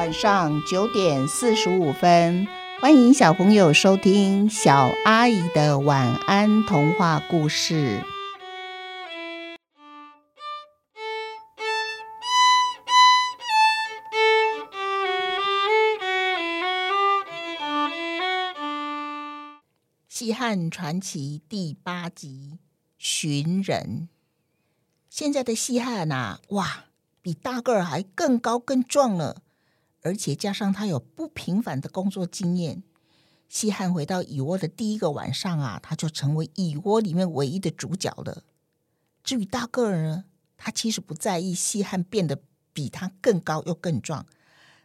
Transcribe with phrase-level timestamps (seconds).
[0.00, 2.48] 晚上九点四十五分，
[2.80, 8.02] 欢迎小朋友收听小阿姨的晚安童话故事。
[20.08, 22.52] 西汉传奇第八集
[22.96, 24.08] 《寻人》。
[25.10, 26.84] 现在的西汉呐、啊，哇，
[27.20, 29.42] 比大个儿还更高更壮了。
[30.02, 32.82] 而且加上他有不平凡的工作经验，
[33.48, 38.44] 西汉回到蚁窝的第一个晚上啊，他就成为蚁窝里面唯一的主角了。
[39.22, 40.24] 至于大个儿呢，
[40.56, 44.24] 他其实不在意西汉变得比他更高又更壮，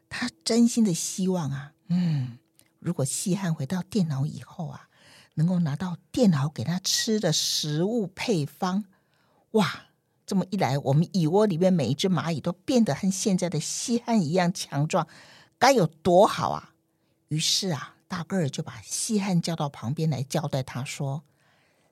[0.10, 2.38] 他真心的希望啊，嗯，
[2.80, 4.90] 如果西汉回到电脑以后啊，
[5.36, 8.86] 能够拿到电脑给他吃的食物配方，
[9.52, 9.86] 哇！
[10.26, 15.08] 这么一来，我们蚁窝里面每一只蚂蚁都变得和现在的西汉一样强壮，
[15.60, 16.74] 该有多好啊！
[17.28, 21.24] 于是啊，大个儿就把西汉叫到旁边来交代他说：“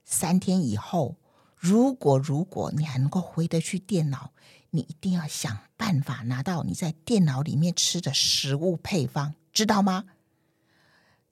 [0.03, 1.17] 三天以后，
[1.55, 4.31] 如果如果你还能够回得去电脑，
[4.71, 10.05] 你一定要想办法拿到你在电脑里面吃的食物配方，知道吗？”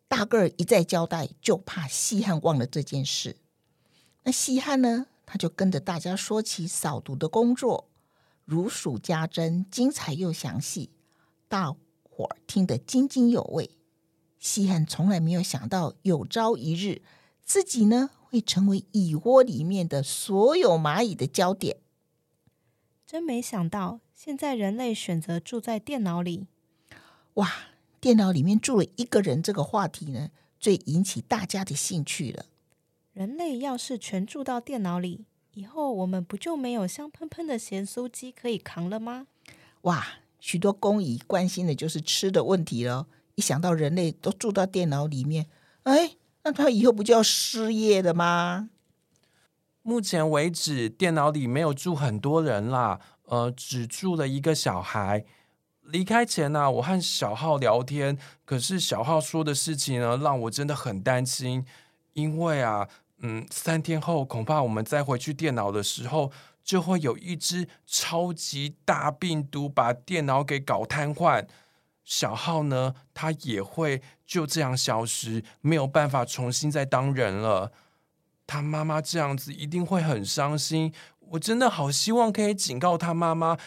[0.08, 3.38] 大个儿一再交代，就怕西汉忘了这件事。
[4.24, 5.08] 那西汉呢？
[5.32, 7.88] 他就跟着大家说起扫毒的工作，
[8.44, 10.90] 如数家珍，精彩又详细，
[11.48, 11.72] 大
[12.04, 13.72] 伙儿听得津津有味。
[14.40, 17.02] 西汉从来没有想到，有朝一日
[17.46, 21.78] 自己呢会成为蚁窝里面的所有蚂蚁的焦点。
[23.08, 26.48] 真没想到，现在人类选择住在电脑里。
[27.36, 27.50] 哇，
[28.02, 32.48] 电脑里面住了一个人，这个话题呢，最引起大家的兴趣了。
[33.14, 39.28] 人类要是全住到电脑里，以后我们不就没有香喷喷的咸酥鸡可以扛了吗？
[39.82, 40.06] 哇，
[40.40, 43.08] 许多工蚁关心的就是吃的问题了。
[43.36, 45.48] 一想到人类都住到电脑里面，
[45.84, 48.70] 哎，那他以后不就要失业了吗？
[49.82, 55.26] 目前为止，电脑里没有住很多人啦，呃，只住了一个小孩。
[55.82, 61.66] 离开前呢、啊，我和小浩聊天，可是小浩说的事情呢，让我真的很担心。
[62.14, 62.88] 因为啊，
[63.20, 66.32] 嗯，三天后恐怕我们再回去电脑的时候，
[66.64, 71.48] 就会有一只超级大病毒把电脑给搞瘫痪。
[72.04, 77.72] 小浩呢，他也会就这样消失，没有办法重新再当人了。
[78.46, 80.92] 他妈妈这样子一定会很伤心。
[81.20, 83.58] 我真的好希望可以警告他妈妈，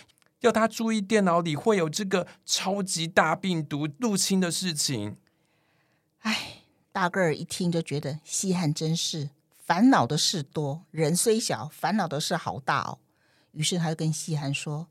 [0.40, 5.16] 要他注意电脑里会有这个超级大病毒入侵的事情。
[6.18, 6.63] 唉。
[6.94, 9.30] 大个儿一听就觉得西汉真是
[9.66, 13.00] 烦恼的事多，人虽小，烦恼的事好大哦。
[13.50, 14.86] 于是他就跟西汉说：“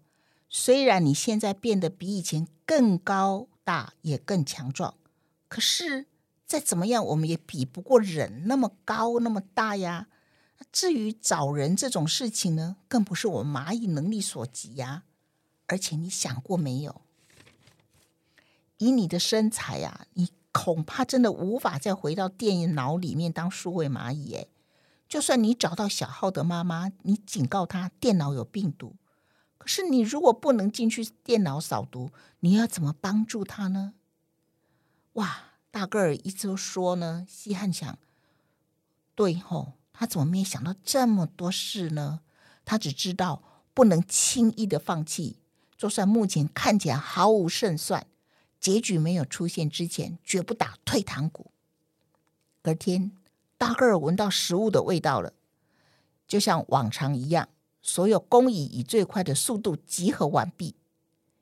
[0.50, 4.96] 虽然你现在变得比以前更高大，也更强壮，
[5.48, 6.08] 可是
[6.46, 10.10] 再怎么样，我们也比不过人那么高那么大呀。
[10.74, 15.04] 至于找人这种事情呢，更不是我们蚂蚁能力所及呀。
[15.68, 17.00] 而且你想过没有？
[18.80, 24.48] 以你的身材呀，你。”恐怕真的无法再回到电脑里面当数位蚂蚁诶，
[25.10, 28.96] 就算你找到小浩的妈妈，你警告他电脑有病毒，
[29.58, 33.96] 可是你如果不能进去电脑扫毒，你要怎么帮助他呢？
[35.14, 37.98] 哇，大个儿一直说呢，西汉想，
[39.16, 42.22] 对吼，他怎么没想到这么多事呢？
[42.64, 43.42] 他只知道
[43.74, 45.40] 不能轻易的放弃，
[45.76, 48.08] 就算目前看起来毫无胜算。
[48.64, 51.52] 结局没有出现之前，绝不打退堂鼓。
[52.62, 53.12] 隔天，
[53.58, 55.34] 大个儿闻到食物的味道了，
[56.26, 57.50] 就像往常一样，
[57.82, 60.76] 所有工蚁以最快的速度集合完毕。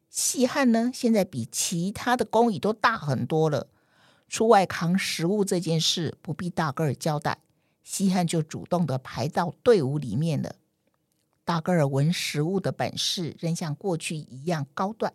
[0.09, 3.67] 西汉呢，现在比其他的工蚁都大很多了。
[4.27, 7.37] 出外扛食物这件事不必大个儿交代，
[7.83, 10.55] 西汉就主动的排到队伍里面了。
[11.45, 15.13] 大个儿闻食物的本事仍像过去一样高段。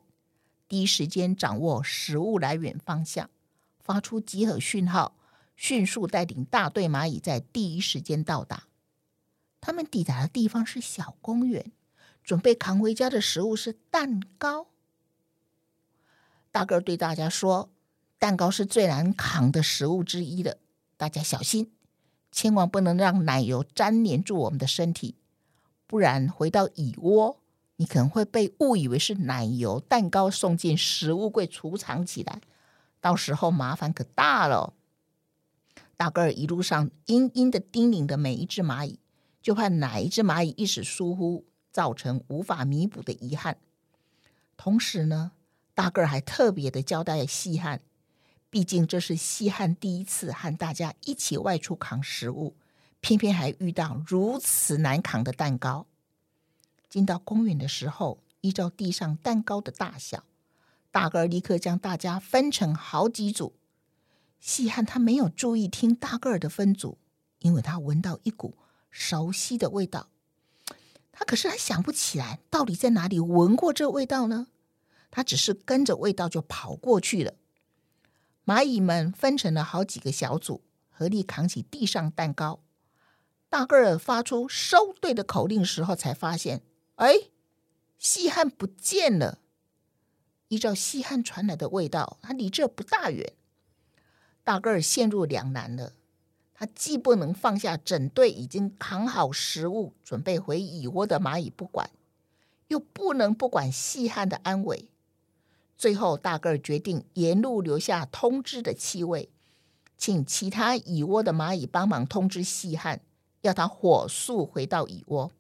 [0.69, 3.31] 第一时间掌握食物来源方向，
[3.79, 5.17] 发出集合讯号，
[5.55, 8.65] 迅速带领大队蚂蚁在第一时间到达。
[9.61, 11.73] 他们抵达的地方是小公园，
[12.25, 14.67] 准备扛回家的食物是蛋糕。
[16.51, 17.71] 大个儿对大家说
[18.19, 20.57] ：“蛋糕是最难扛的食物之一了，
[20.97, 21.73] 大家小心，
[22.33, 25.15] 千万不能让奶油粘连住我们的身体，
[25.87, 27.41] 不然回到蚁窝。”
[27.77, 32.41] 你可能会被误以为是奶油蛋糕送进食物柜储藏起来，
[33.01, 34.73] 到时候麻烦可大了。
[35.97, 38.99] 大个儿一路上殷殷的叮咛的每一只蚂蚁，
[39.43, 43.59] 就怕哪一只蚂蚁一时疏忽，造成无法弥补的遗憾。
[44.57, 45.33] 同时呢，
[45.75, 47.83] 大个儿还特别的交代细汉，
[48.49, 52.57] 毕竟这是细汉第一次和大家一起外出扛食物，
[53.01, 55.87] 偏偏还遇到如此难扛的蛋糕。
[56.97, 60.25] 进到公园的时候，依照地上蛋糕的大小，
[60.91, 63.55] 大个儿立刻将大家分成好几组。
[64.41, 66.97] 细汉他没有注意听大个儿的分组，
[67.41, 68.57] 因为他闻到一股
[68.91, 70.09] 熟悉的味道。
[71.13, 74.47] 他可是还想不起来到底在哪里闻过这味道呢？
[75.11, 77.35] 他只是跟着味道就跑过去了。
[78.47, 82.61] 蚂蚁们分成了好几个小组，合力扛起地上蛋糕。
[83.51, 86.63] 大个儿发出收队的口令时候，才发现，
[86.97, 87.15] 哎，
[87.99, 89.39] 细汉不见了。
[90.49, 93.33] 依照细汉传来的味道，他离这不大远。
[94.45, 95.93] 大个儿陷入两难了。
[96.55, 101.91] 他既不能放下整队已经扛好食物、准备回蚁窝的蚂蚁不管，
[102.69, 104.89] 又不能不管细汉的安危。
[105.77, 109.29] 最后，大个儿决定沿路留下通知的气味，
[109.99, 113.03] 请其他蚁窝的蚂蚁帮忙通知细汉，
[113.43, 115.31] 要他火速回到蚁窝。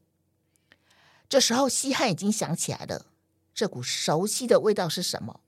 [1.28, 3.06] 这时候，西汉已经想起来了，
[3.54, 5.40] 这股熟悉的味道是什么？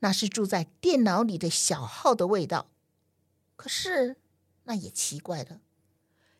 [0.00, 2.66] 那是住在电脑里的小号的味道。
[3.56, 4.16] 可是。
[4.64, 5.62] 那也奇怪了，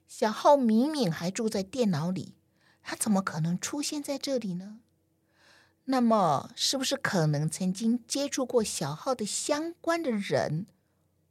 [0.07, 2.35] 小号明明还住在电脑里，
[2.83, 4.81] 他怎么可能出现在这里呢？
[5.85, 10.67] 那么，是不是可能曾经接触过小号的相关的人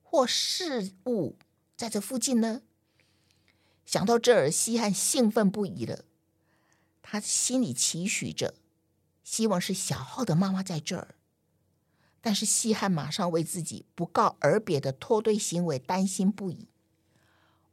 [0.02, 1.38] 或事物
[1.76, 2.64] 在这附近呢？
[3.86, 6.04] 想到这儿，西汉兴奋不已了。
[7.10, 8.54] 他心里期许着，
[9.24, 11.16] 希望是小浩的妈妈在这儿。
[12.20, 16.68] 但是西汉马上为自己不告而别的脱队行为担心不已。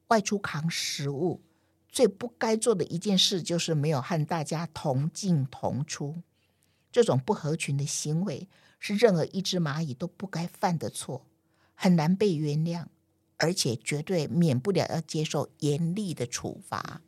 [0.07, 1.43] 外出扛食物，
[1.89, 6.23] 最不该做的一件事就是没有和大家同进同出。
[6.93, 8.49] 这种不合群的行为
[8.79, 11.27] 是任何一只蚂蚁都不该犯的错，
[11.75, 12.87] 很难被原谅，
[13.39, 17.03] 而且绝对免不了要接受严厉的处罚。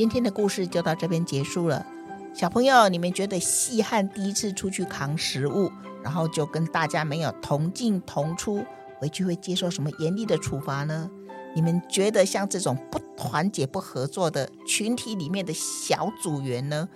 [0.00, 1.84] 今天的故事就到这边结束了。
[2.32, 5.70] 小朋友，你们觉得细汉第一次出去扛食物，
[6.02, 8.64] 然后就跟大家没有同进同出，
[8.96, 11.10] 回去会接受什么严厉的处罚呢？
[11.54, 16.88] 你们觉得像这种不团结、不合作的群体里面的小组员呢？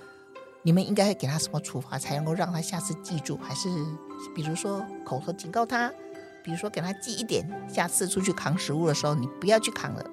[0.62, 3.39] 你们应该会给他什么处罚，才能够让他下次记住？
[3.43, 3.69] 还是
[4.35, 5.93] 比如说口头警告他，
[6.43, 10.11] 比如说给他记一点，下次出去扛食物的时候，你不要去扛了。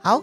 [0.00, 0.22] 好，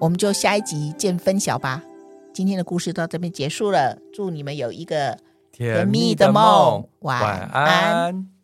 [0.00, 1.84] 我们就下一集见分晓吧。
[2.32, 5.18] 今天的故事到这边结束了，祝你们有一个
[5.52, 8.39] 甜蜜的梦，晚安。